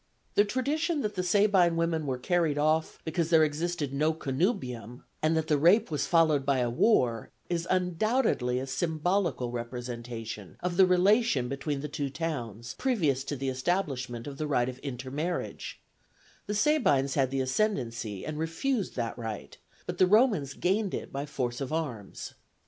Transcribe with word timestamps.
The 0.33 0.43
tradition 0.45 1.01
that 1.01 1.13
the 1.13 1.21
Sabine 1.21 1.75
women 1.75 2.07
were 2.07 2.17
carried 2.17 2.57
off 2.57 2.97
because 3.05 3.29
there 3.29 3.43
existed 3.43 3.93
no 3.93 4.15
connubium, 4.15 5.03
and 5.21 5.37
that 5.37 5.45
the 5.45 5.59
rape 5.59 5.91
was 5.91 6.07
followed 6.07 6.43
by 6.43 6.57
a 6.57 6.71
war, 6.71 7.29
is 7.51 7.67
undoubtedly 7.69 8.57
a 8.57 8.65
symbolical 8.65 9.51
representation 9.51 10.57
of 10.61 10.75
the 10.75 10.87
relation 10.87 11.47
between 11.47 11.81
the 11.81 11.87
two 11.87 12.09
towns, 12.09 12.73
previous 12.79 13.23
to 13.25 13.35
the 13.35 13.49
establishment 13.49 14.25
of 14.25 14.39
the 14.39 14.47
right 14.47 14.69
of 14.69 14.79
intermarriage; 14.79 15.79
the 16.47 16.55
Sabines 16.55 17.13
had 17.13 17.29
the 17.29 17.39
ascendancy 17.41 18.25
and 18.25 18.39
refused 18.39 18.95
that 18.95 19.15
right, 19.19 19.55
but 19.85 19.99
the 19.99 20.07
Romans 20.07 20.55
gained 20.55 20.95
it 20.95 21.13
by 21.13 21.27
force 21.27 21.61
of 21.61 21.71
arms. 21.71 22.33